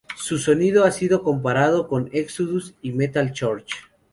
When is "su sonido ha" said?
0.17-0.89